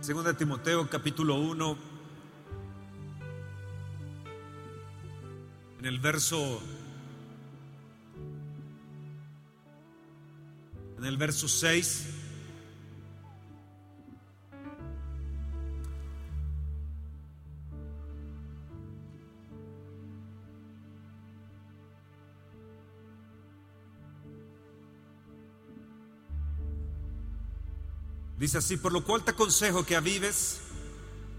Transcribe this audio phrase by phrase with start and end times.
[0.00, 1.76] Segunda Timoteo capítulo 1,
[5.80, 6.62] en el verso
[10.96, 12.19] en el verso 6
[28.40, 30.62] Dice así, por lo cual te aconsejo que avives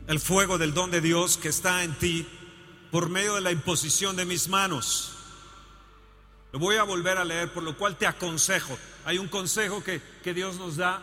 [0.06, 2.28] el fuego del don de Dios que está en ti
[2.92, 5.12] por medio de la imposición de mis manos.
[6.52, 8.78] Lo voy a volver a leer, por lo cual te aconsejo.
[9.04, 11.02] Hay un consejo que, que Dios nos da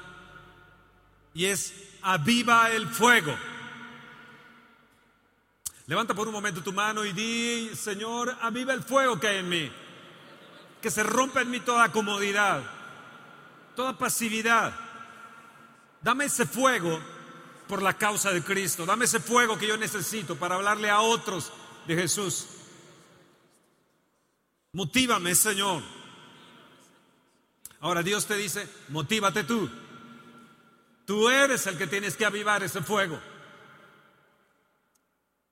[1.35, 3.37] y es aviva el fuego.
[5.89, 9.49] Levanta por un momento tu mano y di, Señor, aviva el fuego que hay en
[9.49, 9.73] mí.
[10.81, 12.63] Que se rompa en mí toda comodidad,
[13.75, 14.88] toda pasividad
[16.01, 17.01] Dame ese fuego
[17.67, 18.87] por la causa de Cristo.
[18.87, 21.53] Dame ese fuego que yo necesito para hablarle a otros
[21.87, 22.47] de Jesús.
[24.73, 25.83] Motívame, Señor.
[27.81, 29.71] Ahora Dios te dice, motívate tú.
[31.05, 33.19] Tú eres el que tienes que avivar ese fuego.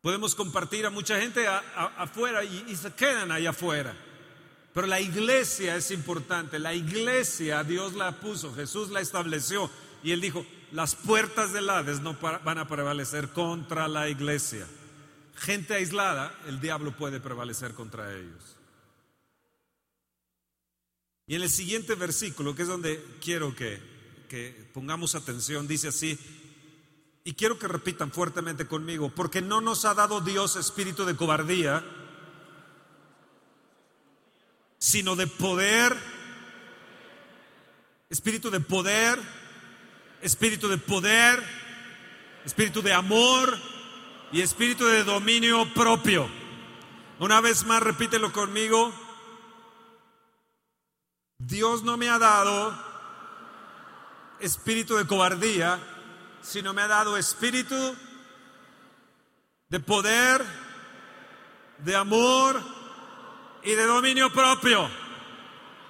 [0.00, 3.96] Podemos compartir a mucha gente afuera y, y se quedan ahí afuera.
[4.76, 6.58] Pero la iglesia es importante.
[6.58, 9.70] La iglesia Dios la puso, Jesús la estableció.
[10.02, 14.66] Y él dijo, las puertas del Hades no van a prevalecer contra la iglesia.
[15.34, 18.58] Gente aislada, el diablo puede prevalecer contra ellos.
[21.26, 23.80] Y en el siguiente versículo, que es donde quiero que,
[24.28, 26.18] que pongamos atención, dice así,
[27.24, 31.82] y quiero que repitan fuertemente conmigo, porque no nos ha dado Dios espíritu de cobardía,
[34.78, 35.96] sino de poder,
[38.10, 39.18] espíritu de poder,
[40.22, 41.42] espíritu de poder,
[42.44, 43.58] espíritu de amor
[44.32, 46.28] y espíritu de dominio propio.
[47.18, 48.92] Una vez más, repítelo conmigo.
[51.38, 52.76] Dios no me ha dado
[54.40, 55.78] espíritu de cobardía,
[56.42, 57.96] sino me ha dado espíritu
[59.68, 60.44] de poder,
[61.78, 62.75] de amor
[63.66, 64.88] y de dominio propio.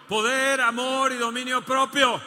[0.08, 2.20] Poder, amor y dominio propio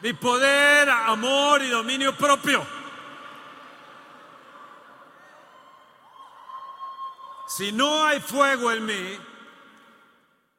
[0.00, 2.64] mi poder, amor y dominio propio.
[7.48, 9.18] Si no hay fuego en mí,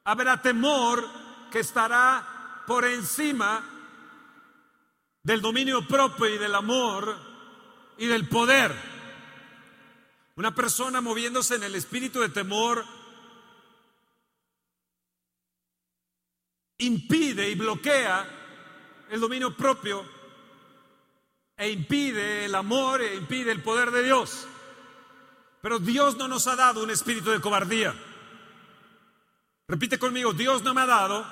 [0.03, 1.07] habrá temor
[1.51, 3.63] que estará por encima
[5.23, 7.15] del dominio propio y del amor
[7.97, 8.75] y del poder.
[10.35, 12.83] Una persona moviéndose en el espíritu de temor
[16.79, 18.27] impide y bloquea
[19.09, 20.03] el dominio propio
[21.57, 24.47] e impide el amor e impide el poder de Dios.
[25.61, 27.93] Pero Dios no nos ha dado un espíritu de cobardía.
[29.67, 31.25] Repite conmigo, Dios no me ha dado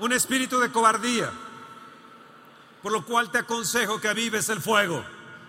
[0.00, 1.30] un espíritu de cobardía.
[2.82, 5.02] Por lo cual te aconsejo que avives el fuego.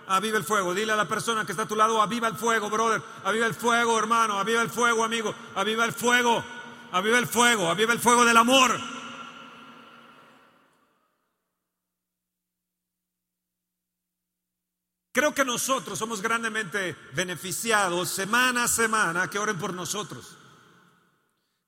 [0.06, 0.74] Aviva el fuego.
[0.74, 3.02] Dile a la persona que está a tu lado, aviva el fuego, brother.
[3.24, 4.38] Aviva el fuego, hermano.
[4.38, 5.34] Aviva el fuego, amigo.
[5.54, 6.42] Aviva el fuego.
[6.92, 7.68] Aviva el fuego.
[7.68, 8.78] Aviva el fuego del amor.
[15.12, 20.38] Creo que nosotros somos grandemente beneficiados semana a semana que oren por nosotros.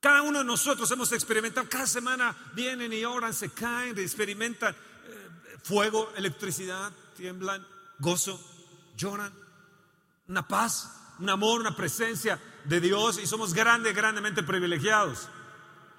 [0.00, 5.58] Cada uno de nosotros hemos experimentado, cada semana vienen y oran, se caen, experimentan eh,
[5.62, 7.66] fuego, electricidad, tiemblan,
[7.98, 8.38] gozo,
[8.96, 9.32] lloran,
[10.28, 15.28] una paz, un amor, una presencia de Dios y somos grandes, grandemente privilegiados.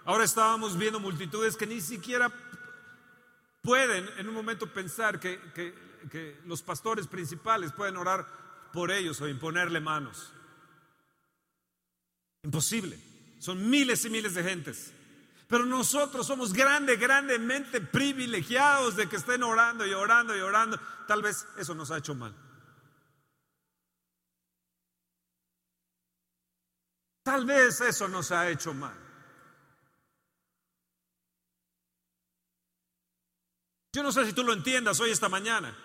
[0.03, 2.31] Ahora estábamos viendo multitudes que ni siquiera
[3.61, 5.39] pueden en un momento pensar que,
[6.11, 8.27] que los pastores principales pueden orar
[8.71, 10.31] por ellos o imponerle manos.
[12.43, 12.99] Imposible.
[13.39, 14.93] Son miles y miles de gentes.
[15.47, 20.79] Pero nosotros somos grandes, grandemente privilegiados de que estén orando y orando y orando.
[21.07, 22.35] Tal vez eso nos ha hecho mal.
[27.25, 28.95] Tal vez eso nos ha hecho mal.
[33.91, 35.75] Yo no sé si tú lo entiendas hoy esta mañana.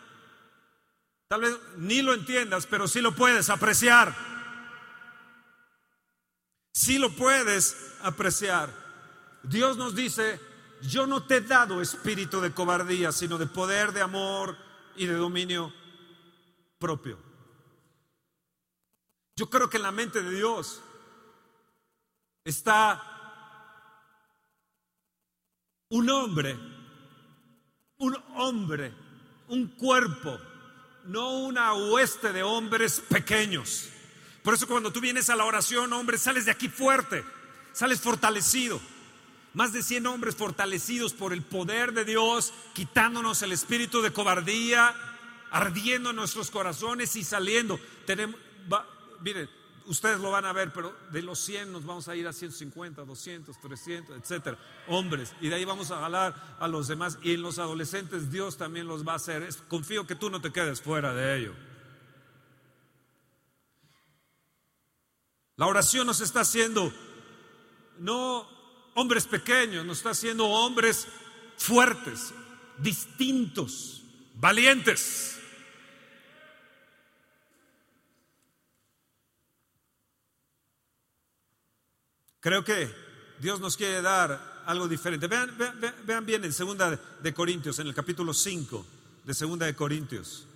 [1.28, 4.14] Tal vez ni lo entiendas, pero sí lo puedes apreciar.
[6.74, 8.70] Sí lo puedes apreciar.
[9.42, 10.38] Dios nos dice,
[10.82, 14.58] yo no te he dado espíritu de cobardía, sino de poder, de amor
[14.94, 15.72] y de dominio
[16.78, 17.18] propio.
[19.36, 20.82] Yo creo que en la mente de Dios
[22.44, 23.02] está
[25.88, 26.56] un hombre,
[27.98, 28.94] un hombre,
[29.48, 30.38] un cuerpo
[31.04, 33.88] no una hueste de hombres pequeños.
[34.42, 37.24] Por eso cuando tú vienes a la oración, hombre, sales de aquí fuerte,
[37.72, 38.80] sales fortalecido.
[39.52, 44.94] Más de 100 hombres fortalecidos por el poder de Dios, quitándonos el espíritu de cobardía,
[45.50, 47.80] ardiendo en nuestros corazones y saliendo.
[48.06, 48.36] Tenemos,
[49.20, 49.50] miren,
[49.90, 53.04] ustedes lo van a ver, pero de los 100 nos vamos a ir a 150,
[53.04, 54.56] 200, 300, etcétera,
[54.86, 55.34] hombres.
[55.40, 57.18] Y de ahí vamos a jalar a los demás.
[57.22, 59.48] Y en los adolescentes Dios también los va a hacer.
[59.68, 61.54] confío que tú no te quedes fuera de ello.
[65.56, 66.92] La oración nos está haciendo
[67.98, 68.48] no
[68.94, 71.08] hombres pequeños, nos está haciendo hombres
[71.56, 72.32] fuertes,
[72.78, 74.02] distintos,
[74.36, 75.39] valientes.
[82.40, 82.90] Creo que
[83.38, 85.26] Dios nos quiere dar algo diferente.
[85.26, 88.86] Vean, bien en Segunda de Corintios, en el capítulo 5
[89.24, 90.46] de Segunda de Corintios.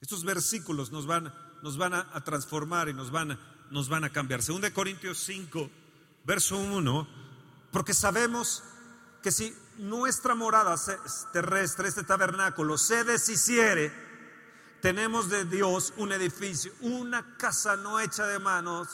[0.00, 3.38] Estos versículos nos van, nos van a, transformar y nos van,
[3.70, 4.42] nos van a cambiar.
[4.42, 5.70] Segunda de Corintios 5,
[6.24, 7.08] verso 1,
[7.70, 8.64] porque sabemos
[9.22, 10.74] que si nuestra morada
[11.32, 13.92] terrestre, este tabernáculo, se deshiciere,
[14.82, 18.88] tenemos de Dios un edificio, una casa no hecha de manos,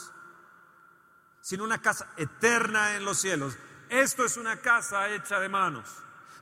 [1.41, 3.57] sino una casa eterna en los cielos.
[3.89, 5.89] Esto es una casa hecha de manos,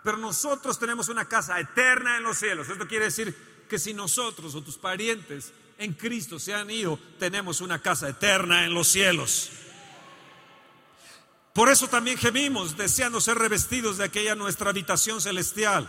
[0.02, 2.68] pero nosotros tenemos una casa eterna en los cielos.
[2.68, 7.60] Esto quiere decir que si nosotros o tus parientes en Cristo se han ido, tenemos
[7.60, 9.52] una casa eterna en los cielos.
[11.52, 15.88] Por eso también gemimos, deseando ser revestidos de aquella nuestra habitación celestial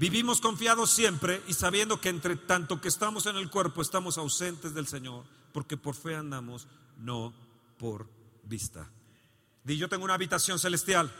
[0.00, 4.72] Vivimos confiados siempre y sabiendo que entre tanto que estamos en el cuerpo estamos ausentes
[4.72, 6.66] del Señor, porque por fe andamos,
[6.96, 7.34] no
[7.78, 8.08] por
[8.44, 8.90] vista.
[9.62, 11.12] Di, yo tengo una habitación celestial.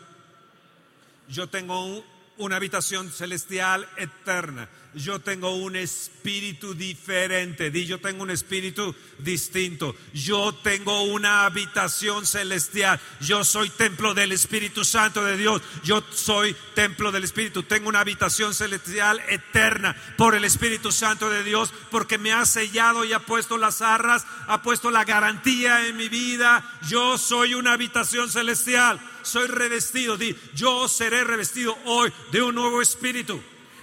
[1.28, 2.02] Yo tengo
[2.38, 7.70] una habitación celestial eterna yo tengo un espíritu diferente.
[7.70, 9.94] Di, yo tengo un espíritu distinto.
[10.12, 13.00] Yo tengo una habitación celestial.
[13.20, 15.62] Yo soy templo del Espíritu Santo de Dios.
[15.84, 17.62] Yo soy templo del Espíritu.
[17.62, 23.04] Tengo una habitación celestial eterna por el Espíritu Santo de Dios porque me ha sellado
[23.04, 26.78] y ha puesto las arras, ha puesto la garantía en mi vida.
[26.88, 29.00] Yo soy una habitación celestial.
[29.22, 30.16] Soy revestido.
[30.16, 33.40] Di, yo seré revestido hoy de un nuevo espíritu.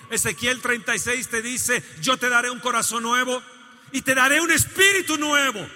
[0.10, 3.42] Ezequiel 36 te dice, yo te daré un corazón nuevo
[3.92, 5.68] y te daré un espíritu nuevo.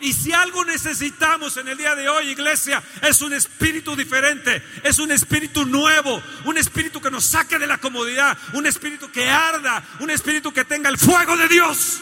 [0.00, 4.98] Y si algo necesitamos en el día de hoy, iglesia, es un espíritu diferente, es
[4.98, 9.82] un espíritu nuevo, un espíritu que nos saque de la comodidad, un espíritu que arda,
[10.00, 12.00] un espíritu que tenga el fuego de Dios.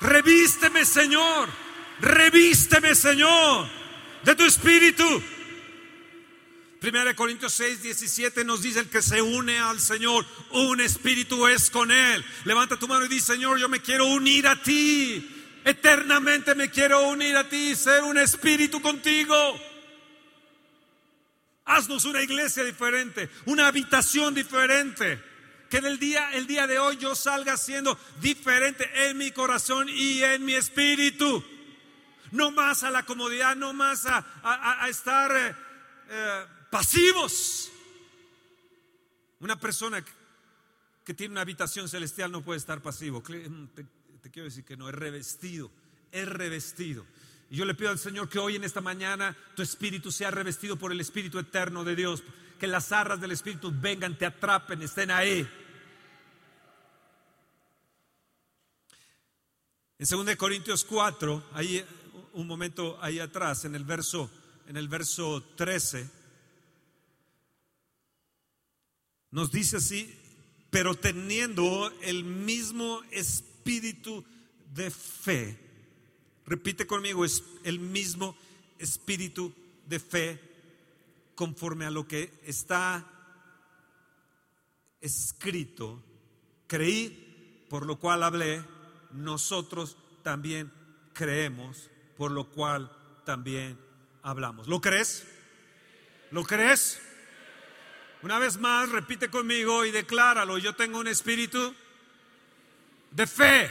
[0.00, 1.48] Revísteme, Señor,
[2.00, 3.79] revísteme, Señor
[4.24, 5.04] de tu espíritu.
[6.80, 11.46] Primera de Corintios 6, 17 nos dice el que se une al Señor, un espíritu
[11.46, 12.24] es con él.
[12.44, 15.36] Levanta tu mano y dice, Señor, yo me quiero unir a ti.
[15.62, 19.60] Eternamente me quiero unir a ti, ser un espíritu contigo.
[21.66, 25.22] Haznos una iglesia diferente, una habitación diferente.
[25.68, 30.22] Que del día, el día de hoy yo salga siendo diferente en mi corazón y
[30.22, 31.44] en mi espíritu
[32.32, 35.54] no más a la comodidad, no más a, estar eh,
[36.08, 37.70] eh, pasivos.
[39.40, 43.20] Una persona que, tiene una habitación celestial no puede estar pasivo.
[43.20, 45.70] Mm, te, quiero decir que no, es revestido,
[46.12, 47.04] es revestido.
[47.50, 50.76] Y yo le pido al Señor que hoy en esta mañana tu espíritu sea revestido
[50.76, 52.22] por el Espíritu eterno de Dios.
[52.60, 55.48] Que las arras del Espíritu vengan, te atrapen, estén ahí.
[59.98, 61.84] En 2 Corintios 4, ahí
[62.40, 64.30] un momento ahí atrás, en el verso,
[64.66, 66.08] en el verso 13,
[69.30, 70.12] nos dice así,
[70.70, 74.24] pero teniendo el mismo espíritu
[74.74, 75.58] de fe.
[76.46, 78.36] Repite conmigo, es el mismo
[78.78, 79.52] espíritu
[79.86, 80.40] de fe
[81.34, 83.06] conforme a lo que está
[85.00, 86.02] escrito.
[86.66, 88.64] Creí, por lo cual hablé,
[89.12, 90.72] nosotros también
[91.12, 91.89] creemos
[92.20, 92.92] por lo cual
[93.24, 93.80] también
[94.22, 94.68] hablamos.
[94.68, 95.26] ¿Lo crees?
[96.30, 97.00] ¿Lo crees?
[98.20, 100.58] Una vez más, repite conmigo y decláralo.
[100.58, 101.74] Yo tengo un espíritu
[103.10, 103.70] de fe.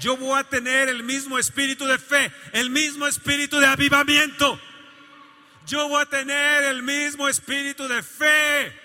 [0.00, 4.60] Yo voy a tener el mismo espíritu de fe, el mismo espíritu de avivamiento.
[5.64, 8.76] Yo voy a tener el mismo espíritu de fe.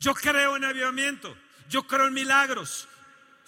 [0.00, 1.36] Yo creo en avivamiento.
[1.68, 2.88] Yo creo en milagros.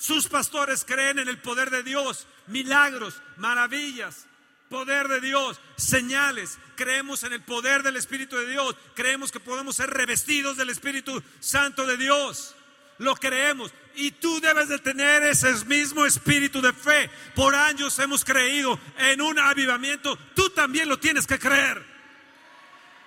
[0.00, 4.24] Sus pastores creen en el poder de Dios, milagros, maravillas,
[4.70, 6.56] poder de Dios, señales.
[6.74, 8.74] Creemos en el poder del Espíritu de Dios.
[8.94, 12.56] Creemos que podemos ser revestidos del Espíritu Santo de Dios.
[12.96, 13.74] Lo creemos.
[13.94, 17.10] Y tú debes de tener ese mismo espíritu de fe.
[17.34, 20.16] Por años hemos creído en un avivamiento.
[20.34, 21.84] Tú también lo tienes que creer.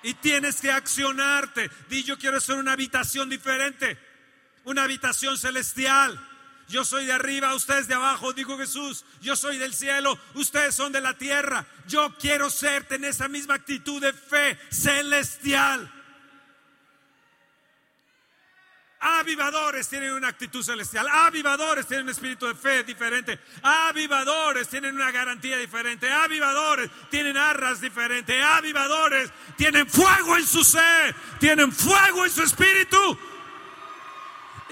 [0.03, 1.71] Y tienes que accionarte.
[1.89, 3.97] Di, yo quiero ser una habitación diferente.
[4.63, 6.29] Una habitación celestial
[6.67, 9.05] yo soy de arriba, ustedes de abajo, dijo Jesús.
[9.21, 11.65] Yo soy del cielo, ustedes son de la tierra.
[11.87, 15.91] Yo quiero ser, en esa misma actitud de fe celestial.
[19.05, 21.05] Avivadores tienen una actitud celestial.
[21.11, 23.37] Avivadores tienen un espíritu de fe diferente.
[23.61, 26.09] Avivadores tienen una garantía diferente.
[26.09, 28.41] Avivadores tienen arras diferentes.
[28.41, 31.13] Avivadores tienen fuego en su ser.
[31.37, 33.19] Tienen fuego en su espíritu.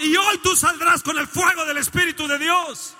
[0.01, 2.95] Y hoy tú saldrás con el fuego del Espíritu de Dios.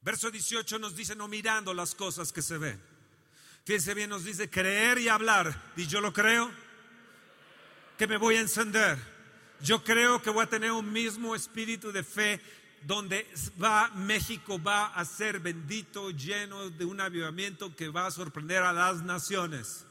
[0.00, 2.82] Verso 18 nos dice no mirando las cosas que se ven.
[3.64, 5.72] Fíjense bien, nos dice creer y hablar.
[5.76, 6.50] Y yo lo creo
[7.96, 8.98] que me voy a encender.
[9.60, 12.40] Yo creo que voy a tener un mismo espíritu de fe
[12.84, 13.32] donde
[13.62, 18.72] va México va a ser bendito, lleno de un avivamiento que va a sorprender a
[18.72, 19.86] las naciones.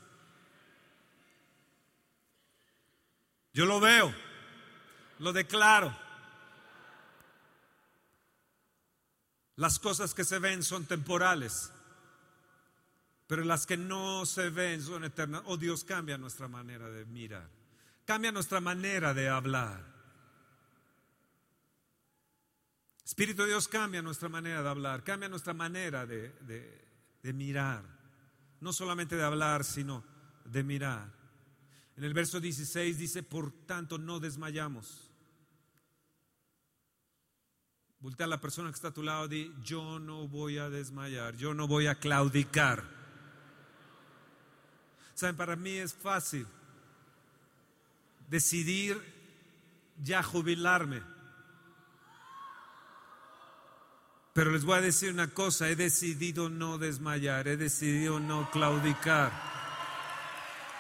[3.54, 4.14] Yo lo veo,
[5.20, 5.96] lo declaro.
[9.58, 11.72] Las cosas que se ven son temporales,
[13.28, 15.44] pero las que no se ven son eternas.
[15.46, 17.50] Oh Dios, cambia nuestra manera de mirar,
[18.06, 19.92] cambia nuestra manera de hablar.
[23.04, 26.34] Espíritu de Dios cambia nuestra manera de hablar, cambia nuestra manera de,
[27.22, 27.84] de mirar.
[28.62, 30.04] No solamente de hablar, sino
[30.46, 31.21] de mirar.
[32.02, 35.08] En el verso 16 dice, por tanto no desmayamos.
[38.00, 40.68] Voltea a la persona que está a tu lado y di, yo no voy a
[40.72, 42.84] desmayar, yo no voy a claudicar.
[45.14, 46.48] Saben, para mí es fácil
[48.32, 49.00] decidir
[50.04, 51.04] ya jubilarme.
[54.34, 59.51] Pero les voy a decir una cosa, he decidido no desmayar, he decidido no claudicar.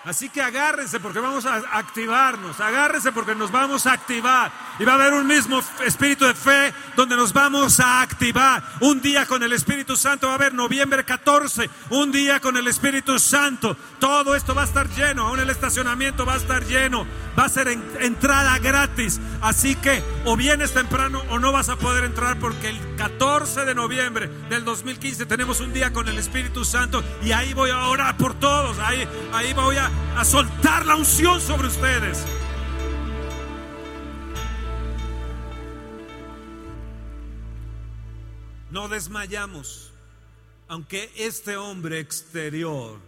[0.04, 4.52] Así que agárrense porque vamos a activarnos, agárrense porque nos vamos a activar.
[4.80, 8.64] Y va a haber un mismo espíritu de fe donde nos vamos a activar.
[8.80, 12.68] Un día con el Espíritu Santo va a haber noviembre 14, un día con el
[12.68, 13.78] Espíritu Santo.
[14.00, 17.06] Todo esto va a estar lleno, aún el estacionamiento va a estar lleno,
[17.38, 19.20] va a ser entrada gratis.
[19.42, 23.76] Así que o vienes temprano o no vas a poder entrar porque el 14 de
[23.76, 28.18] noviembre del 2015 tenemos un día con el Espíritu Santo y ahí voy a orar
[28.18, 32.26] por todos, ahí, ahí voy a a soltar la unción sobre ustedes.
[38.70, 39.92] No desmayamos,
[40.68, 43.00] aunque este hombre exterior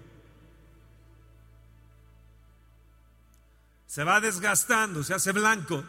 [3.93, 5.83] se va desgastando, se hace blanco.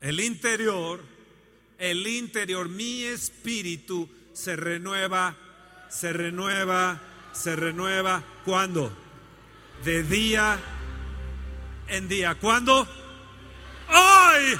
[0.00, 1.00] El interior,
[1.78, 5.36] el interior, mi espíritu se renueva,
[5.88, 7.00] se renueva,
[7.32, 8.22] se renueva.
[8.44, 8.92] ¿Cuándo?
[9.84, 10.58] de día
[11.88, 12.34] en día.
[12.34, 12.86] ¿Cuándo?
[13.88, 14.58] Hoy.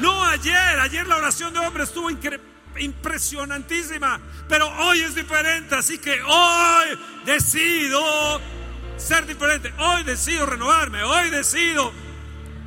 [0.00, 0.80] No ayer.
[0.80, 2.10] Ayer la oración de hombre estuvo
[2.78, 4.20] impresionantísima.
[4.48, 5.74] Pero hoy es diferente.
[5.74, 8.40] Así que hoy decido
[8.96, 9.72] ser diferente.
[9.78, 11.02] Hoy decido renovarme.
[11.02, 11.92] Hoy decido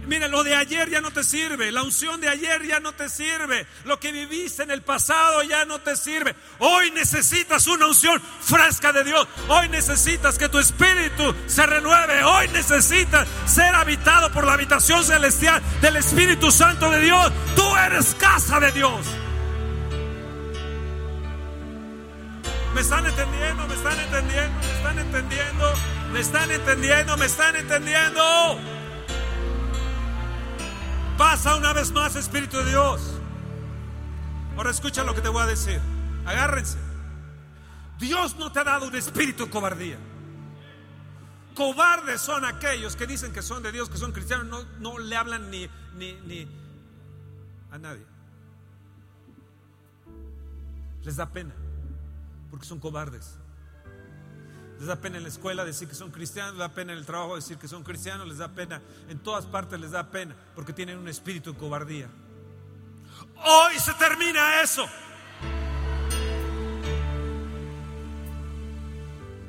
[0.07, 3.09] Mira, lo de ayer ya no te sirve, la unción de ayer ya no te
[3.09, 6.33] sirve, lo que viviste en el pasado ya no te sirve.
[6.59, 12.47] Hoy necesitas una unción fresca de Dios, hoy necesitas que tu espíritu se renueve, hoy
[12.49, 17.31] necesitas ser habitado por la habitación celestial del Espíritu Santo de Dios.
[17.55, 19.05] Tú eres casa de Dios.
[22.73, 23.67] ¿Me están entendiendo?
[23.67, 24.59] ¿Me están entendiendo?
[24.61, 25.73] ¿Me están entendiendo?
[26.13, 27.17] ¿Me están entendiendo?
[27.17, 28.76] ¿Me están entendiendo?
[31.17, 33.01] Pasa una vez más, Espíritu de Dios.
[34.55, 35.79] Ahora escucha lo que te voy a decir.
[36.25, 36.77] Agárrense.
[37.99, 39.97] Dios no te ha dado un espíritu de cobardía.
[41.55, 45.15] Cobardes son aquellos que dicen que son de Dios, que son cristianos, no, no le
[45.15, 46.47] hablan ni, ni, ni
[47.71, 48.05] a nadie.
[51.03, 51.53] Les da pena.
[52.51, 53.37] porque son cobardes.
[54.77, 57.05] Les da pena en la escuela decir que son cristianos, les da pena en el
[57.05, 60.73] trabajo decir que son cristianos, les da pena, en todas partes les da pena, porque
[60.73, 62.07] tienen un espíritu de cobardía.
[63.43, 64.85] Hoy se termina eso.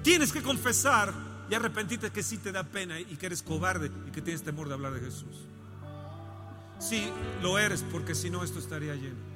[0.03, 1.13] Tienes que confesar
[1.51, 4.69] y arrepentirte que sí te da pena y que eres cobarde y que tienes temor
[4.69, 5.47] de hablar de Jesús.
[6.79, 7.11] Sí,
[7.43, 9.29] lo eres porque si no esto estaría lleno.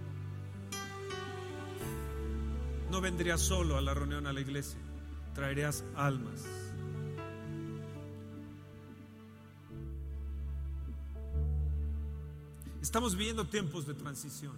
[2.90, 4.78] No vendrías solo a la reunión a la iglesia,
[5.34, 6.44] traerías almas.
[12.80, 14.54] Estamos viviendo tiempos de transición.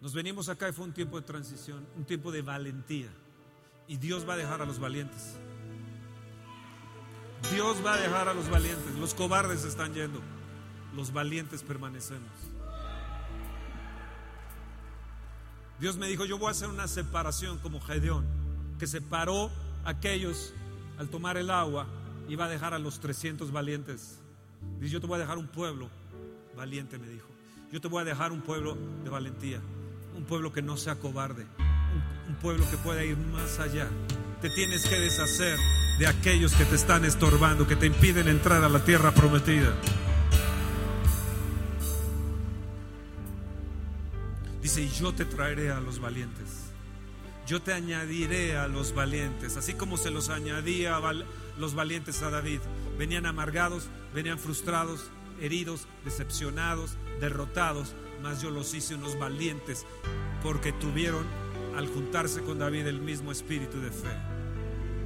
[0.00, 3.08] Nos venimos acá y fue un tiempo de transición, un tiempo de valentía.
[3.88, 5.36] Y Dios va a dejar a los valientes.
[7.52, 8.94] Dios va a dejar a los valientes.
[8.96, 10.20] Los cobardes están yendo.
[10.94, 12.30] Los valientes permanecemos.
[15.80, 18.24] Dios me dijo, yo voy a hacer una separación como Gedeón,
[18.78, 19.50] que separó
[19.84, 20.52] a aquellos
[20.98, 21.86] al tomar el agua
[22.34, 24.18] va a dejar a los 300 valientes.
[24.80, 25.88] Dice, yo te voy a dejar un pueblo
[26.56, 27.28] valiente, me dijo.
[27.70, 29.60] Yo te voy a dejar un pueblo de valentía,
[30.16, 31.46] un pueblo que no sea cobarde,
[32.28, 33.88] un, pueblo que pueda ir más allá.
[34.40, 35.58] Te tienes que deshacer
[35.98, 39.72] de aquellos que te están estorbando, que te impiden entrar a la tierra prometida.
[44.62, 46.63] Dice, y yo te traeré a los valientes.
[47.46, 51.12] Yo te añadiré a los valientes, así como se los añadía a
[51.58, 52.60] los valientes a David.
[52.96, 55.10] Venían amargados, venían frustrados,
[55.40, 59.84] heridos, decepcionados, derrotados, mas yo los hice unos valientes
[60.42, 61.26] porque tuvieron
[61.76, 64.16] al juntarse con David el mismo espíritu de fe.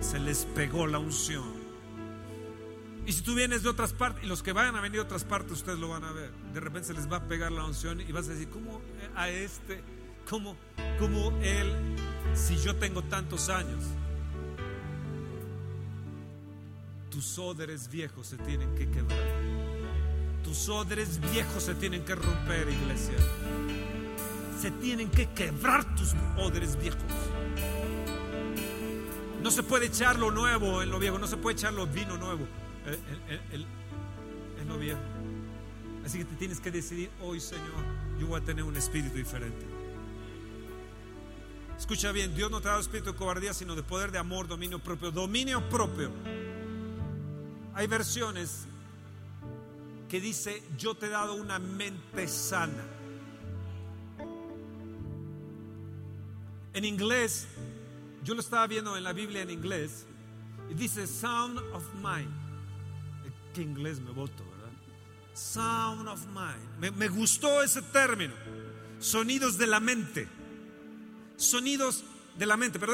[0.00, 1.58] Se les pegó la unción.
[3.04, 5.24] Y si tú vienes de otras partes, y los que vayan a venir de otras
[5.24, 6.30] partes, ustedes lo van a ver.
[6.52, 8.80] De repente se les va a pegar la unción y vas a decir, ¿cómo
[9.16, 9.82] a este?
[10.28, 10.56] ¿Cómo,
[10.98, 11.72] cómo él?
[12.34, 13.82] Si yo tengo tantos años.
[17.10, 19.18] Tus odres viejos se tienen que quebrar.
[20.44, 23.14] Tus odres viejos se tienen que romper, iglesia.
[24.60, 27.00] Se tienen que quebrar tus odres viejos.
[29.42, 32.18] No se puede echar lo nuevo en lo viejo, no se puede echar lo vino
[32.18, 32.46] nuevo
[34.60, 35.00] en, lo viejo.
[36.04, 37.66] Así que te tienes que decidir hoy, Señor,
[38.18, 39.77] yo voy a tener un espíritu diferente.
[41.78, 44.48] Escucha bien, Dios no te ha dado espíritu de cobardía, sino de poder, de amor,
[44.48, 45.12] dominio propio.
[45.12, 46.10] Dominio propio.
[47.72, 48.66] Hay versiones
[50.08, 52.82] que dice, yo te he dado una mente sana.
[56.74, 57.46] En inglés,
[58.24, 60.04] yo lo estaba viendo en la Biblia en inglés,
[60.68, 62.32] y dice sound of mind.
[63.54, 64.72] ¿Qué inglés me voto, verdad?
[65.32, 66.96] Sound of mind.
[66.96, 68.34] Me gustó ese término.
[68.98, 70.37] Sonidos de la mente.
[71.38, 72.04] Sonidos
[72.36, 72.78] de la mente.
[72.78, 72.92] Pero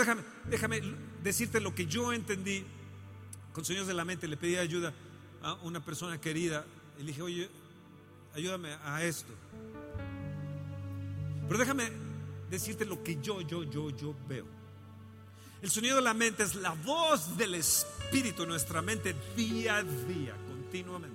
[0.48, 0.82] déjame,
[1.22, 2.64] decirte lo que yo entendí
[3.52, 4.28] con sonidos de la mente.
[4.28, 4.92] Le pedí ayuda
[5.42, 6.64] a una persona querida
[6.98, 7.50] y le dije, oye,
[8.34, 9.32] ayúdame a esto.
[11.48, 11.90] Pero déjame
[12.50, 14.46] decirte lo que yo, yo, yo, yo veo.
[15.62, 19.82] El sonido de la mente es la voz del Espíritu en nuestra mente día a
[19.82, 21.13] día, continuamente.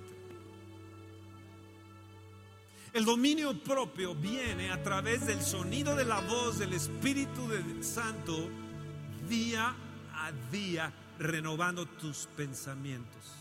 [2.92, 7.48] El dominio propio viene a través del sonido de la voz del Espíritu
[7.82, 8.48] Santo
[9.28, 9.74] día
[10.12, 13.40] a día, renovando tus pensamientos.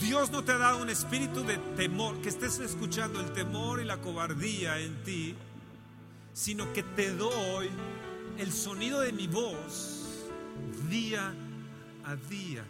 [0.00, 3.84] Dios no te ha dado un espíritu de temor, que estés escuchando el temor y
[3.84, 5.34] la cobardía en ti,
[6.32, 7.68] sino que te doy
[8.38, 10.26] el sonido de mi voz
[10.88, 11.34] día
[12.04, 12.64] a día,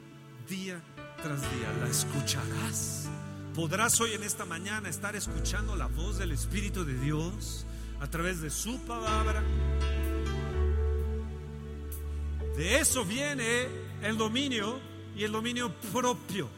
[0.49, 0.81] día
[1.23, 1.73] tras día.
[1.81, 3.09] La escucharás.
[3.57, 7.65] Podrás hoy en esta mañana estar escuchando la voz del Espíritu de Dios
[8.01, 9.43] a través de su palabra.
[12.55, 13.67] De eso viene
[14.03, 14.79] el dominio
[15.17, 16.51] y el dominio propio.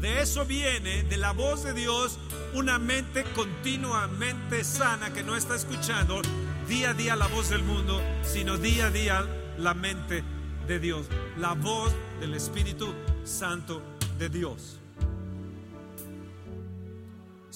[0.00, 2.20] De eso viene, de la voz de Dios,
[2.52, 6.22] una mente continuamente sana que no está escuchando
[6.68, 9.26] día a día la voz del mundo, sino día a día
[9.58, 10.22] la mente
[10.68, 13.82] de Dios, la voz del Espíritu Santo
[14.16, 14.78] de Dios.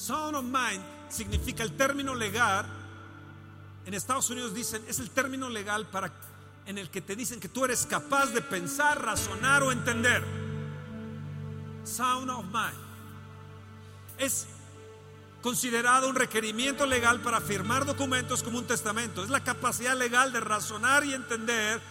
[0.09, 2.65] Sound of mind significa el término legal.
[3.85, 6.11] En Estados Unidos dicen, es el término legal para
[6.65, 10.25] en el que te dicen que tú eres capaz de pensar, razonar o entender
[11.85, 12.81] sound of mind.
[14.17, 14.47] Es
[15.43, 19.23] considerado un requerimiento legal para firmar documentos como un testamento.
[19.23, 21.83] Es la capacidad legal de razonar y entender.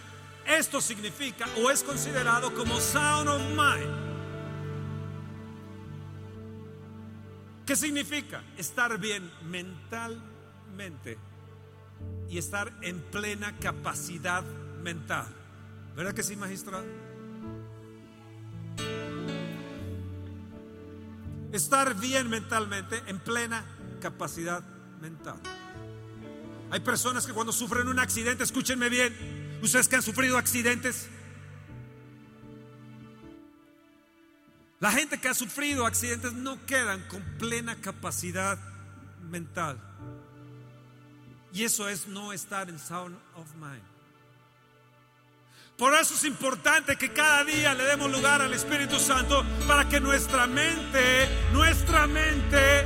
[0.44, 4.07] Esto significa o es considerado como sound of mind.
[7.68, 8.42] ¿Qué significa?
[8.58, 11.18] Estar bien mentalmente
[12.30, 14.42] y estar en plena capacidad
[14.82, 15.28] mental.
[15.94, 16.86] ¿Verdad que sí, magistrado?
[21.52, 23.66] Estar bien mentalmente, en plena
[24.00, 24.64] capacidad
[25.02, 25.42] mental.
[26.72, 29.14] Hay personas que cuando sufren un accidente, escúchenme bien,
[29.62, 31.10] ustedes que han sufrido accidentes,
[34.80, 38.60] la gente que ha sufrido accidentes no quedan con plena capacidad
[39.30, 39.80] mental.
[41.54, 43.82] Y eso es no estar en sound of mind.
[45.78, 50.00] Por eso es importante que cada día le demos lugar al Espíritu Santo para que
[50.00, 52.86] nuestra mente, nuestra mente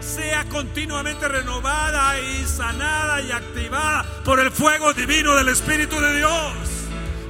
[0.00, 6.77] sea continuamente renovada y sanada y activada por el fuego divino del Espíritu de Dios.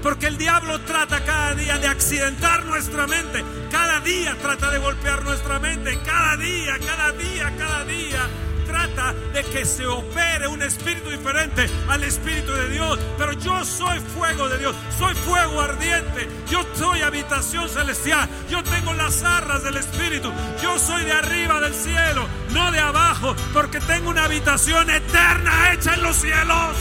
[0.09, 3.45] Porque el diablo trata cada día de accidentar nuestra mente.
[3.71, 5.99] Cada día trata de golpear nuestra mente.
[6.03, 8.27] Cada día, cada día, cada día
[8.67, 12.99] trata de que se opere un espíritu diferente al espíritu de Dios.
[13.19, 18.95] Pero yo soy fuego de Dios, soy fuego ardiente, yo soy habitación celestial, yo tengo
[18.95, 24.09] las arras del espíritu, yo soy de arriba del cielo, no de abajo, porque tengo
[24.09, 26.77] una habitación eterna hecha en los cielos.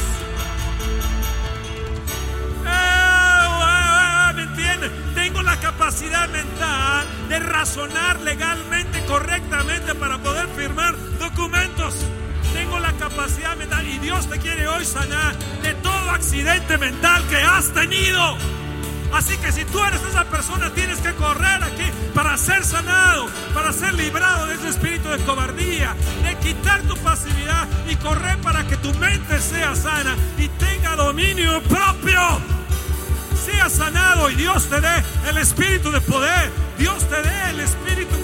[5.16, 11.96] Tengo la capacidad mental de razonar legalmente, correctamente para poder firmar documentos.
[12.54, 17.38] Tengo la capacidad mental y Dios te quiere hoy sanar de todo accidente mental que
[17.38, 18.38] has tenido.
[19.14, 23.72] Así que si tú eres esa persona, tienes que correr aquí para ser sanado, para
[23.72, 28.78] ser librado de ese espíritu de cobardía, de quitar tu pasividad y correr para que
[28.78, 32.57] tu mente sea sana y tenga dominio propio.
[33.70, 36.52] Sanado y Dios te dé el espíritu de poder.
[36.78, 38.16] Dios te dé el espíritu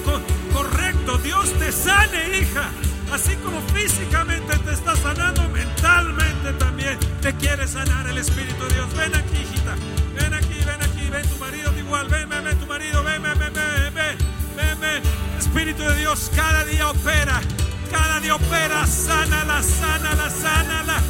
[0.54, 1.18] correcto.
[1.18, 2.70] Dios te sane, hija.
[3.12, 8.94] Así como físicamente te está sanando, mentalmente también te quiere sanar el Espíritu de Dios.
[8.96, 9.76] Ven aquí, hijita.
[10.16, 11.10] Ven aquí, ven aquí.
[11.12, 12.08] Ven tu marido igual.
[12.08, 13.04] Ven, ven, ven tu marido.
[13.04, 14.18] Ven, ven, ven, ven, ven.
[14.56, 15.04] Ven, ven.
[15.38, 17.40] Espíritu de Dios cada día opera.
[17.92, 18.88] Cada día opera.
[18.88, 21.02] Sánala, sánala, sánala.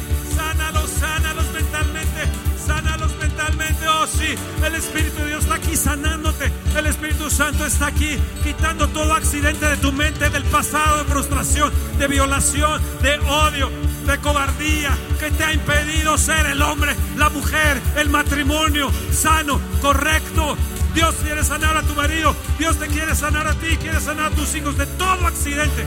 [4.06, 4.34] Sí.
[4.62, 6.52] El Espíritu de Dios está aquí sanándote.
[6.76, 11.72] El Espíritu Santo está aquí quitando todo accidente de tu mente, del pasado, de frustración,
[11.98, 13.70] de violación, de odio,
[14.06, 20.56] de cobardía que te ha impedido ser el hombre, la mujer, el matrimonio sano, correcto.
[20.94, 22.36] Dios quiere sanar a tu marido.
[22.58, 23.76] Dios te quiere sanar a ti.
[23.78, 25.86] Quiere sanar a tus hijos de todo accidente.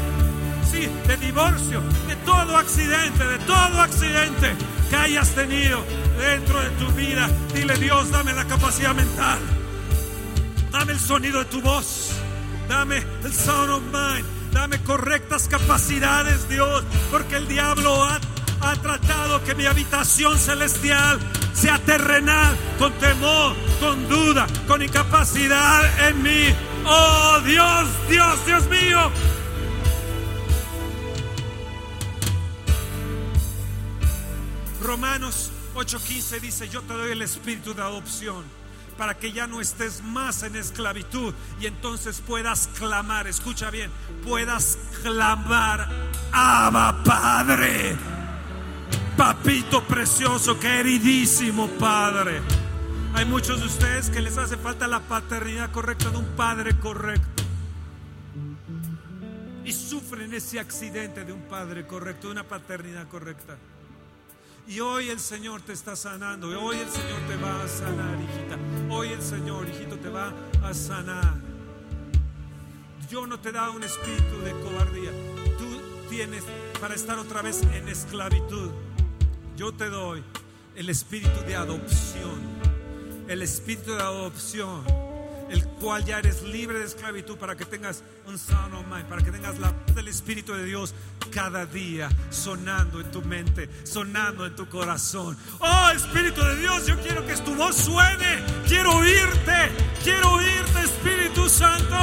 [0.71, 4.55] Sí, de divorcio, de todo accidente, de todo accidente
[4.89, 5.83] que hayas tenido
[6.17, 7.29] dentro de tu vida.
[7.53, 9.39] Dile, Dios, dame la capacidad mental.
[10.71, 12.11] Dame el sonido de tu voz.
[12.67, 14.25] Dame el sound of mind.
[14.51, 16.83] Dame correctas capacidades, Dios.
[17.11, 18.19] Porque el diablo ha,
[18.61, 21.19] ha tratado que mi habitación celestial
[21.53, 26.55] sea terrenal, con temor, con duda, con incapacidad en mí.
[26.85, 29.11] Oh Dios, Dios, Dios mío.
[34.87, 38.45] Romanos 8:15 dice, yo te doy el espíritu de adopción
[38.97, 43.91] para que ya no estés más en esclavitud y entonces puedas clamar, escucha bien,
[44.23, 45.89] puedas clamar,
[46.31, 47.97] Abba Padre,
[49.17, 52.41] papito precioso, queridísimo Padre.
[53.13, 57.43] Hay muchos de ustedes que les hace falta la paternidad correcta de un padre correcto.
[59.65, 63.57] Y sufren ese accidente de un padre correcto, de una paternidad correcta.
[64.67, 66.47] Y hoy el Señor te está sanando.
[66.59, 68.57] Hoy el Señor te va a sanar, hijita.
[68.93, 71.35] Hoy el Señor, hijito, te va a sanar.
[73.09, 75.11] Yo no te da un espíritu de cobardía.
[75.57, 76.43] Tú tienes
[76.81, 78.71] para estar otra vez en esclavitud.
[79.55, 80.21] Yo te doy
[80.75, 82.41] el espíritu de adopción.
[83.29, 85.06] El espíritu de adopción
[85.49, 89.21] el cual ya eres libre de esclavitud para que tengas un sound of mind, para
[89.21, 90.93] que tengas la paz del Espíritu de Dios
[91.31, 95.37] cada día sonando en tu mente, sonando en tu corazón.
[95.59, 99.71] Oh Espíritu de Dios, yo quiero que tu voz suene, quiero oírte,
[100.03, 101.95] quiero oírte Espíritu Santo.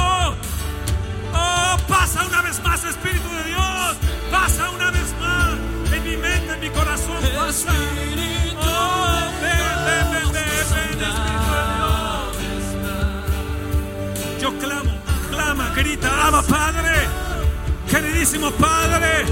[1.33, 3.97] Oh, pasa una vez más Espíritu de Dios,
[4.31, 5.53] pasa una vez más
[5.93, 7.73] en mi mente, en mi corazón, pasa.
[8.57, 11.74] Oh, ven, ven, ven, ven, ven, Espíritu de Dios.
[14.45, 14.91] Yo clamo,
[15.31, 16.93] clama, grita, ama Padre,
[17.89, 19.25] queridísimo Padre,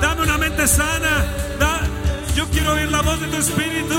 [0.00, 1.24] dame una mente sana.
[1.60, 1.82] Da,
[2.34, 3.96] yo quiero oír la voz de tu espíritu.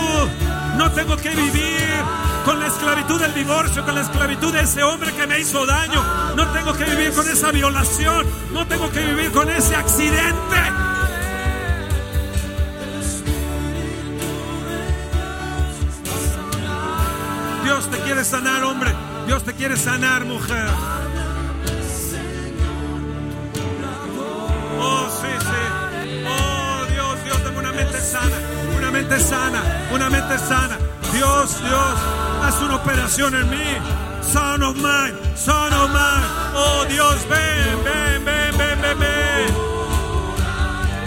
[0.76, 2.04] No tengo que vivir
[2.44, 6.04] con la esclavitud del divorcio, con la esclavitud de ese hombre que me hizo daño.
[6.36, 8.28] No tengo que vivir con esa violación.
[8.52, 10.58] No tengo que vivir con ese accidente.
[17.64, 18.94] Dios te quiere sanar, hombre.
[19.28, 20.68] Dios te quiere sanar, mujer.
[24.80, 26.24] Oh, sí, sí.
[26.28, 28.36] Oh, Dios, Dios, tengo una mente sana.
[28.78, 29.88] Una mente sana.
[29.94, 30.78] Una mente sana.
[31.14, 31.94] Dios, Dios,
[32.44, 33.78] haz una operación en mí.
[34.22, 36.28] Son of mine, son of mine.
[36.56, 39.56] Oh Dios, ven, ven, ven, ven, ven, ven.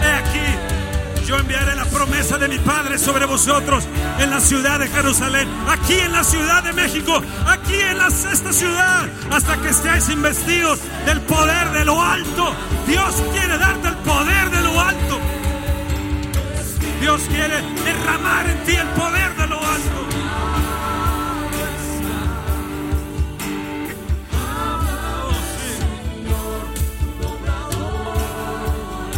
[0.01, 1.74] He aquí, yo enviaré
[2.05, 3.83] promesa de mi Padre sobre vosotros
[4.19, 7.97] en la ciudad de Jerusalén, aquí en la ciudad de México, aquí en
[8.31, 12.53] esta ciudad, hasta que estéis investidos del poder de lo alto.
[12.85, 15.19] Dios quiere darte el poder de lo alto.
[17.01, 20.07] Dios quiere derramar en ti el poder de lo alto.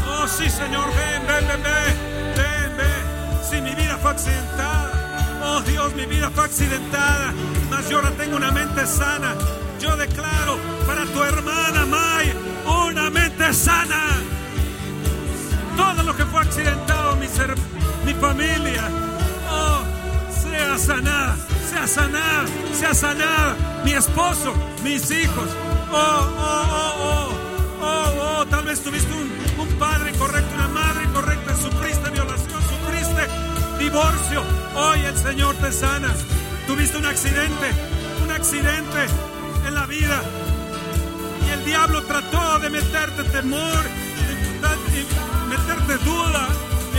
[0.10, 1.87] Oh sí, Señor, ven, ven, ven, ven, ven,
[4.18, 7.34] accidentada, oh Dios, mi vida fue accidentada,
[7.70, 9.36] mas yo ahora tengo una mente sana.
[9.80, 12.34] Yo declaro para tu hermana May
[12.66, 14.18] una mente sana.
[15.76, 17.54] Todo lo que fue accidentado, mi, ser,
[18.06, 18.90] mi familia,
[19.52, 19.84] oh,
[20.42, 21.38] sea sanada,
[21.70, 23.56] sea sanada, sea sanada.
[23.86, 25.50] Mi esposo, mis hijos,
[25.92, 28.80] oh, oh, oh, oh, oh, oh, tal vez
[35.38, 36.16] Señor te sana.
[36.66, 37.70] Tuviste un accidente,
[38.24, 39.06] un accidente
[39.68, 40.20] en la vida.
[41.46, 43.84] Y el diablo trató de meterte temor,
[45.48, 46.48] meterte duda,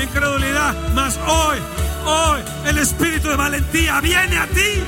[0.00, 0.72] incredulidad.
[0.94, 1.58] Mas hoy,
[2.06, 4.84] hoy, el espíritu de valentía viene a ti.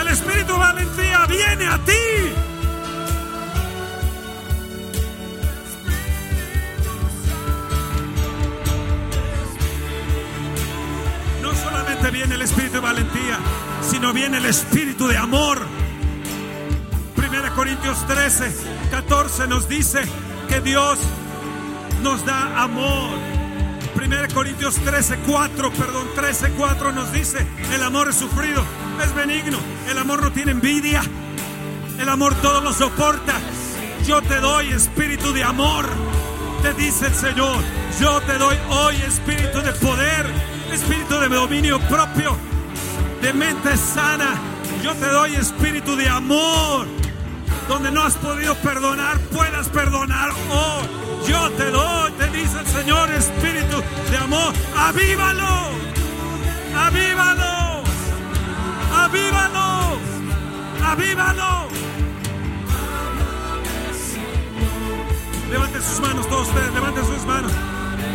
[0.00, 2.49] El espíritu de valentía viene a ti.
[12.90, 13.38] Valentía,
[13.88, 15.58] sino viene el espíritu de amor.
[17.16, 18.52] 1 Corintios 13,
[18.90, 20.00] 14 nos dice
[20.48, 20.98] que Dios
[22.02, 23.16] nos da amor.
[23.94, 28.64] 1 Corintios 13, 4, perdón, 13, 4 nos dice, el amor es sufrido,
[29.04, 31.00] es benigno, el amor no tiene envidia,
[31.96, 33.34] el amor todo lo soporta.
[34.04, 35.86] Yo te doy espíritu de amor,
[36.62, 37.62] te dice el Señor.
[38.00, 40.26] Yo te doy hoy espíritu de poder,
[40.72, 42.49] espíritu de dominio propio,
[43.20, 44.34] de mente sana.
[44.82, 46.86] Yo te doy espíritu de amor.
[47.68, 51.28] Donde no has podido perdonar, puedas perdonar hoy.
[51.28, 54.52] Yo te doy, te dice el Señor, espíritu de amor.
[54.76, 55.68] Avívalo,
[56.76, 57.82] avívalo,
[58.92, 59.98] avívalo,
[60.84, 61.68] avívalo.
[65.50, 67.52] Levanten sus manos todos ustedes, levanten sus manos.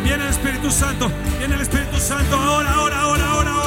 [0.04, 2.38] Viene el Espíritu Santo, viene el Espíritu Santo.
[2.38, 3.65] Ahora, ahora, ahora, ahora, ahora.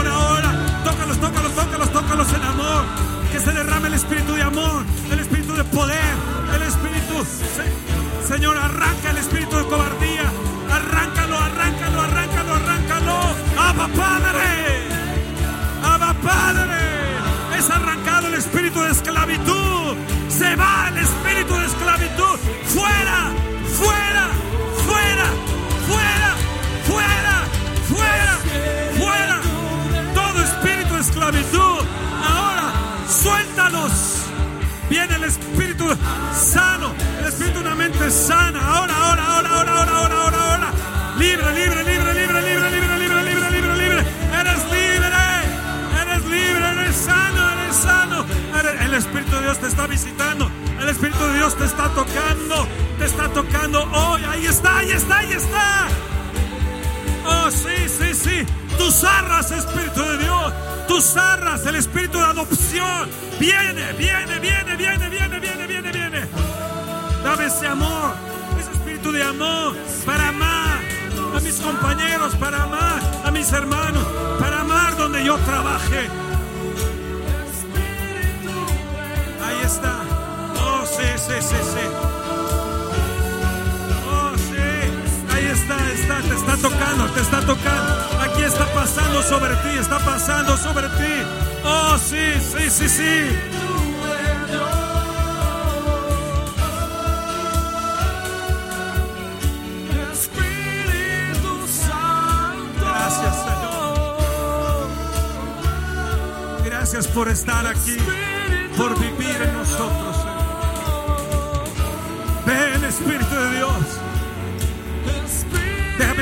[3.33, 6.14] Que se derrame el Espíritu de amor, el Espíritu de poder,
[6.55, 7.25] el Espíritu.
[7.25, 10.25] Se- Señor, arranca el Espíritu de cobardía.
[10.71, 13.19] Arráncalo, arráncalo, arráncalo, arráncalo.
[13.59, 14.49] Abba Padre.
[15.83, 16.58] Abba Padre.
[35.29, 35.85] Espíritu
[36.35, 38.61] sano, el espíritu de una mente sana.
[38.61, 40.73] Ahora, ahora, ahora, ahora, ahora, ahora, ahora, ahora.
[41.19, 44.05] Libre, libre, libre, libre, libre, libre, libre, libre, libre, libre.
[44.41, 45.09] Eres libre,
[46.03, 48.25] eres libre, eres sano, eres sano.
[48.81, 50.51] El Espíritu de Dios te está visitando.
[50.81, 52.67] El Espíritu de Dios te está tocando.
[52.99, 54.23] Te está tocando hoy.
[54.25, 55.88] Ahí está, ahí está, ahí está.
[57.51, 58.47] Sí, sí, sí.
[58.77, 60.53] Tus arras, Espíritu de Dios.
[60.87, 63.09] Tus arras, el Espíritu de adopción.
[63.41, 66.21] Viene, viene, viene, viene, viene, viene, viene, viene.
[67.25, 68.15] Dame ese amor,
[68.59, 70.81] ese espíritu de amor para amar
[71.37, 74.05] a mis compañeros, para amar a mis hermanos,
[74.39, 76.09] para amar donde yo trabaje.
[79.45, 80.01] Ahí está.
[80.61, 82.08] Oh, sí, sí, sí, sí.
[85.59, 87.92] Está, está, te está tocando, te está tocando.
[88.23, 91.14] Aquí está pasando sobre ti, está pasando sobre ti.
[91.64, 93.37] Oh, sí, sí, sí, sí.
[102.81, 104.88] Gracias, Señor.
[106.64, 107.97] Gracias por estar aquí,
[108.77, 110.38] por vivir en nosotros, Señor.
[112.47, 114.08] Ven, Espíritu de Dios.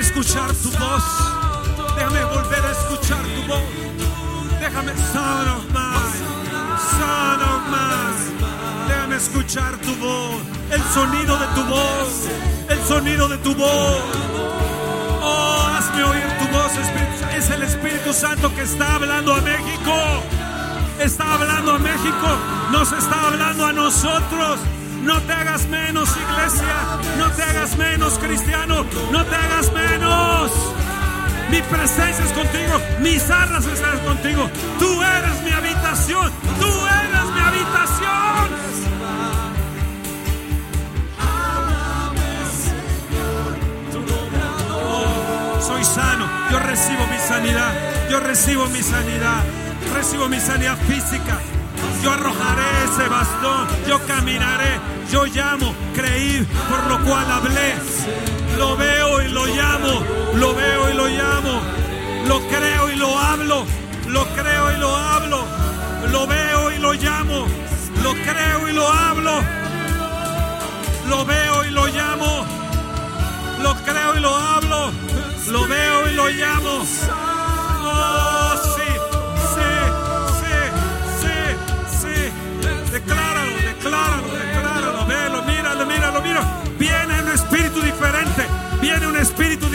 [0.07, 1.03] Escuchar tu voz.
[1.97, 3.61] Déjame volver a escuchar tu voz.
[4.61, 5.65] Déjame, Son of
[7.69, 8.17] mine,
[8.87, 10.41] Déjame escuchar tu voz,
[10.71, 12.29] el sonido de tu voz,
[12.69, 14.01] el sonido de tu voz.
[15.23, 16.73] Oh, hazme oír tu voz.
[17.37, 19.93] Es el Espíritu Santo que está hablando a México.
[21.01, 22.29] Está hablando a México,
[22.71, 24.61] nos está hablando a nosotros.
[25.07, 26.99] No te hagas menos, iglesia.
[27.17, 28.85] No te hagas menos, cristiano.
[29.13, 30.51] No te hagas menos.
[31.49, 32.81] Mi presencia es contigo.
[33.01, 34.51] Mis arras están contigo.
[34.81, 36.33] Tú eres mi habitación.
[36.59, 38.67] Tú eres mi habitación.
[45.61, 46.29] soy sano.
[46.51, 47.73] Yo recibo mi sanidad.
[48.11, 49.45] Yo recibo mi sanidad.
[49.95, 51.39] Recibo mi sanidad física.
[52.03, 53.67] Yo arrojaré ese bastón.
[53.89, 54.81] Yo caminaré.
[55.11, 57.75] Yo llamo, creí, por lo cual hablé.
[58.59, 59.95] Lo veo y lo llamo.
[60.35, 61.61] Lo veo y lo llamo.
[62.27, 63.65] Lo creo y lo hablo.
[64.09, 65.45] Lo creo y lo hablo.
[66.13, 67.47] Lo veo y lo llamo.
[68.03, 69.35] Lo creo y lo hablo.
[71.09, 72.47] Lo veo y lo llamo.
[73.63, 74.93] Lo creo y lo hablo.
[75.51, 76.83] Lo veo y lo llamo.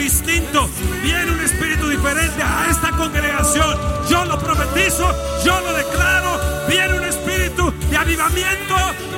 [0.02, 0.68] Distinto.
[1.02, 3.78] Viene un espíritu diferente a esta congregación.
[4.08, 5.06] Yo lo profetizo,
[5.44, 6.40] yo lo declaro.
[6.68, 8.74] Viene un espíritu de avivamiento.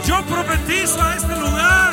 [0.07, 1.92] Yo profetizo a este lugar.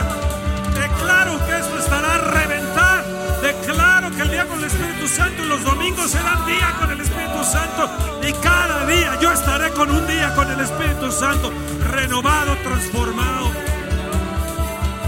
[0.73, 3.05] Declaro que esto estará a reventar.
[3.41, 6.99] Declaro que el día con el Espíritu Santo y los domingos serán día con el
[6.99, 7.89] Espíritu Santo.
[8.27, 11.51] Y cada día yo estaré con un día con el Espíritu Santo.
[11.91, 13.60] Renovado, transformado.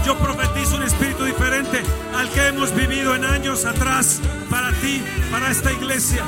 [0.04, 1.82] Yo profetizo un espíritu diferente
[2.14, 6.22] al que hemos vivido en años atrás para ti, para esta iglesia.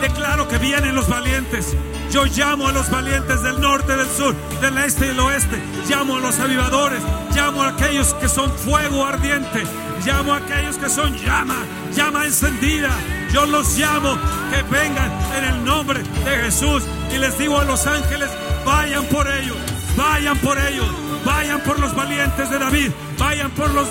[0.00, 1.74] Declaro que vienen los valientes.
[2.10, 5.60] Yo llamo a los valientes del norte, del sur, del este y del oeste.
[5.88, 7.00] Llamo a los avivadores.
[7.34, 9.64] Llamo a aquellos que son fuego ardiente.
[10.04, 11.56] Llamo a aquellos que son llama,
[11.92, 12.90] llama encendida.
[13.32, 14.16] Yo los llamo
[14.50, 16.84] que vengan en el nombre de Jesús.
[17.12, 18.30] Y les digo a los ángeles,
[18.64, 19.56] vayan por ellos,
[19.96, 20.86] vayan por ellos,
[21.26, 23.88] vayan por los valientes de David, vayan por los,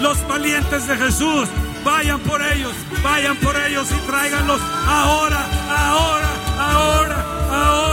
[0.00, 1.48] los valientes de Jesús.
[1.84, 5.40] Vayan por ellos, vayan por ellos y tráiganlos ahora,
[5.70, 7.89] ahora, ahora, ahora, ahora,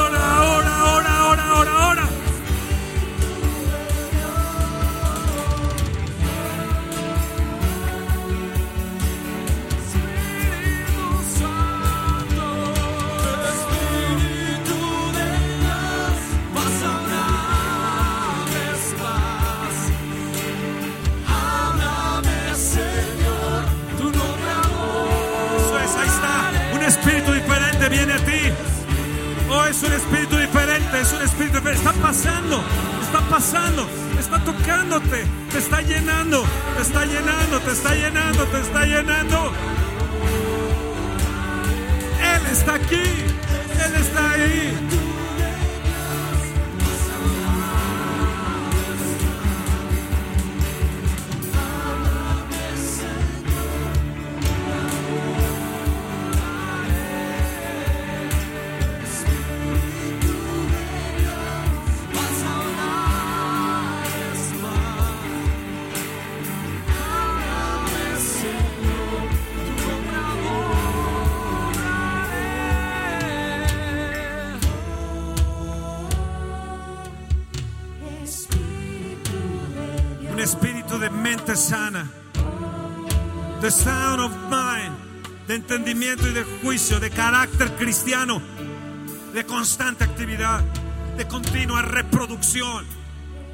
[35.10, 36.43] te está llenando,
[36.76, 39.52] te está llenando, te está llenando, te está llenando.
[42.22, 43.04] Él está aquí,
[85.86, 88.42] y de juicio, de carácter cristiano,
[89.34, 90.62] de constante actividad,
[91.15, 92.84] de continua reproducción.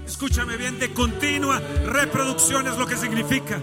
[0.05, 3.59] Escúchame bien, de continua reproducción es lo que significa.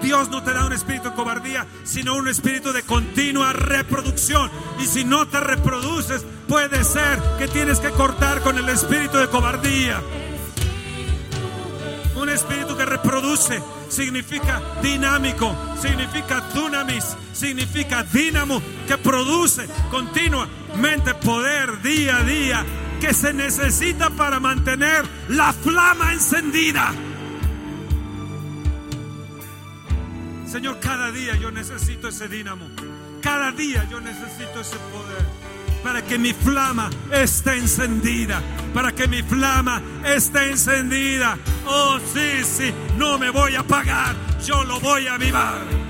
[0.00, 4.48] Dios no te da un espíritu de cobardía, sino un espíritu de continua reproducción.
[4.78, 9.26] Y si no te reproduces, puede ser que tienes que cortar con el espíritu de
[9.26, 10.00] cobardía.
[12.18, 22.16] Un espíritu que reproduce significa dinámico, significa dunamis, significa dínamo, que produce continuamente poder día
[22.16, 22.66] a día,
[23.00, 26.92] que se necesita para mantener la flama encendida.
[30.50, 32.68] Señor, cada día yo necesito ese dínamo,
[33.22, 35.47] cada día yo necesito ese poder
[35.82, 38.42] para que mi flama esté encendida,
[38.74, 41.38] para que mi flama esté encendida.
[41.66, 44.14] Oh, sí, sí, no me voy a apagar,
[44.44, 45.87] yo lo voy a avivar.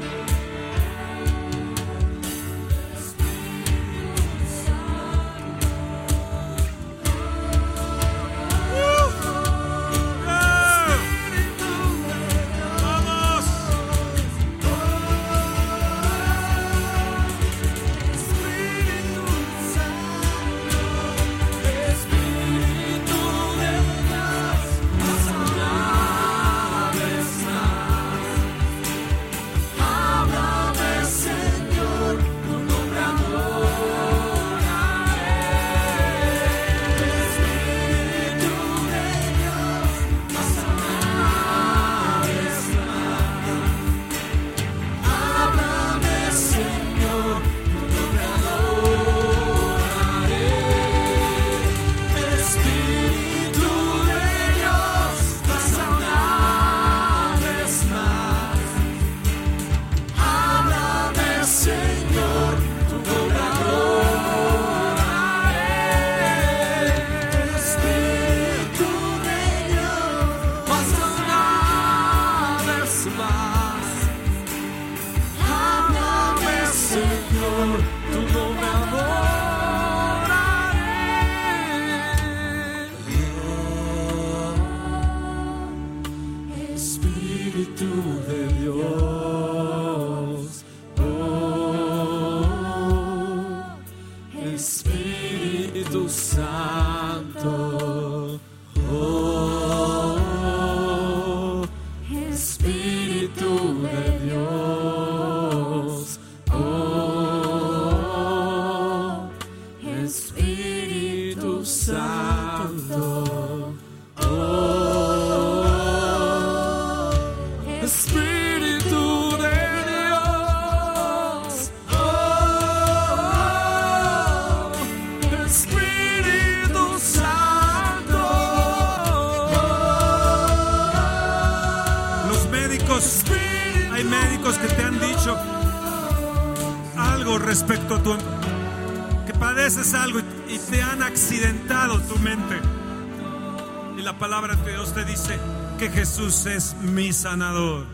[144.29, 145.39] Palabra de Dios te dice
[145.79, 147.87] que Jesús es mi sanador.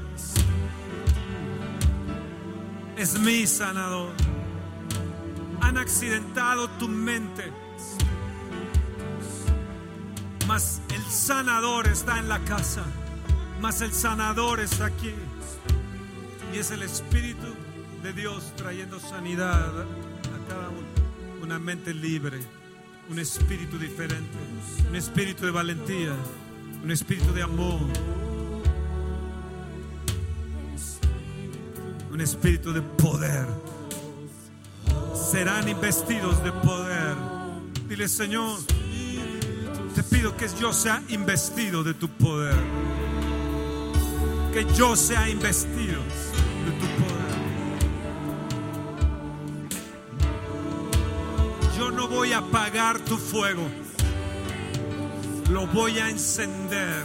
[2.96, 4.10] Es mi sanador.
[5.60, 7.52] Han accidentado tu mente.
[10.48, 12.82] Mas el sanador está en la casa.
[13.60, 15.14] Mas el sanador está aquí.
[16.52, 17.54] Y es el Espíritu
[18.02, 21.44] de Dios trayendo sanidad a cada uno.
[21.44, 22.40] Una mente libre,
[23.10, 24.38] un espíritu diferente,
[24.88, 26.14] un espíritu de valentía,
[26.82, 27.80] un espíritu de amor,
[32.10, 33.46] un espíritu de poder.
[35.14, 37.16] Serán investidos de poder.
[37.88, 38.58] Dile, Señor,
[39.94, 42.54] te pido que yo sea investido de tu poder.
[44.52, 46.00] Que yo sea investido
[52.74, 53.62] tu fuego.
[55.48, 57.04] Lo voy a encender.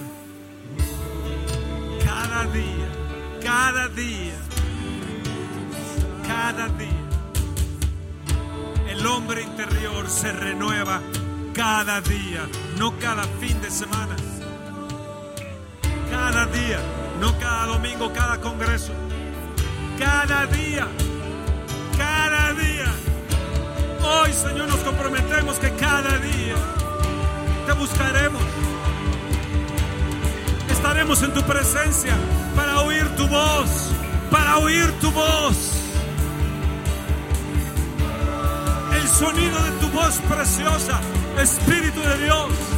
[2.03, 2.87] Cada día,
[3.43, 4.33] cada día,
[6.25, 6.89] cada día.
[8.89, 11.01] El hombre interior se renueva
[11.53, 12.47] cada día,
[12.79, 14.15] no cada fin de semana.
[16.09, 16.79] Cada día,
[17.19, 18.93] no cada domingo, cada congreso.
[19.99, 20.87] Cada día,
[24.11, 26.55] Hoy, Señor, nos comprometemos que cada día
[27.67, 28.41] te buscaremos.
[30.67, 32.15] Estaremos en tu presencia
[32.55, 33.91] para oír tu voz,
[34.31, 35.73] para oír tu voz.
[38.95, 40.99] El sonido de tu voz preciosa,
[41.39, 42.68] Espíritu de Dios.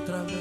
[0.00, 0.39] Otra vez.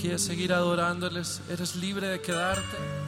[0.00, 2.99] Quieres seguir adorándoles, eres libre de quedarte.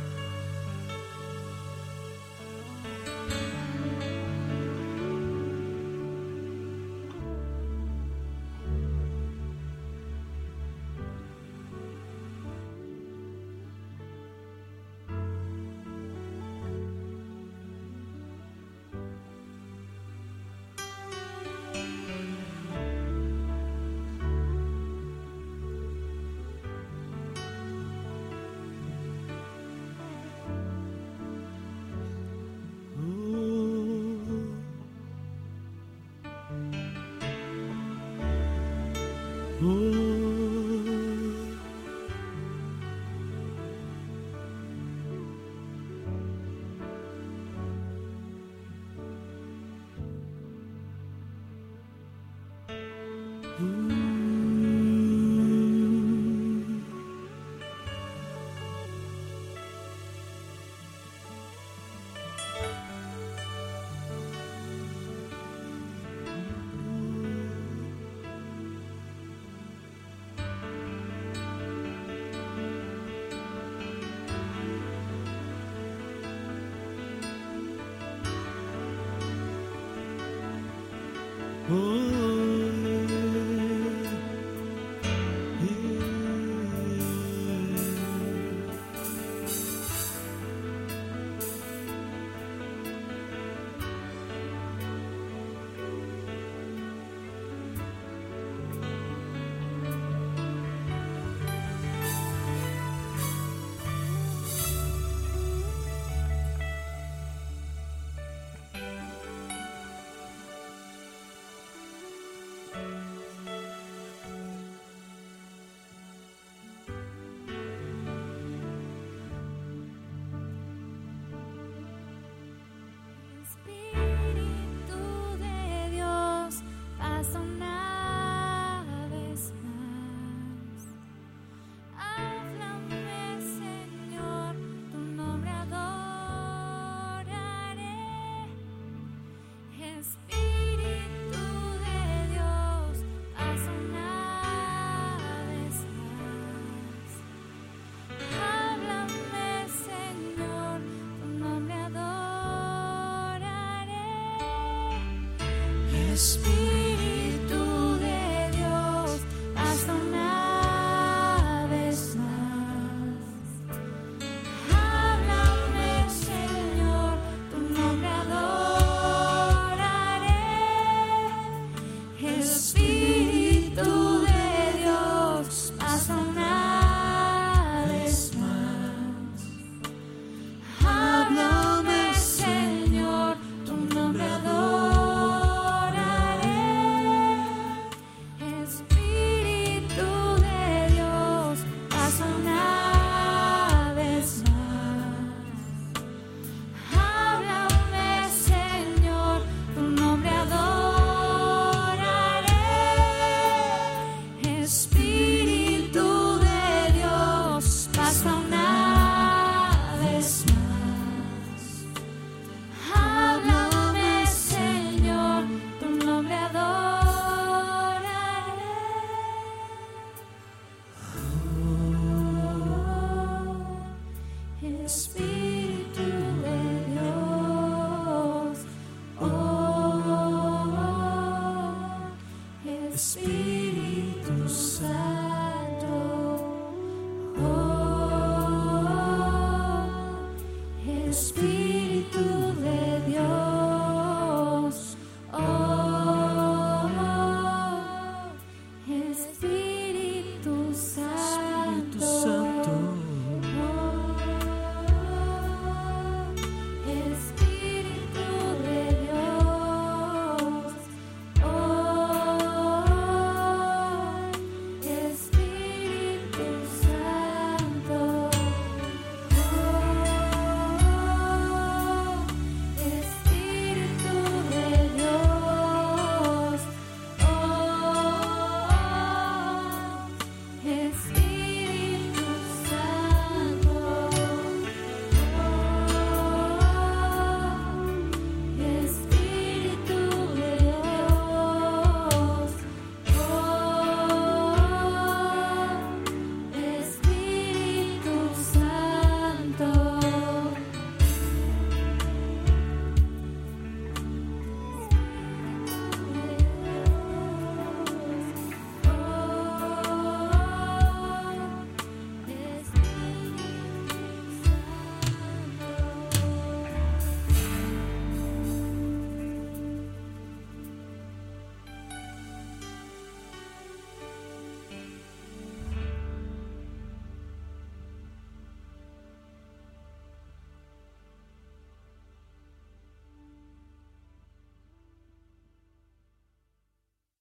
[156.13, 156.82] Espíritu